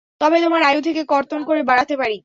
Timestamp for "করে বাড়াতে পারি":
1.43-2.17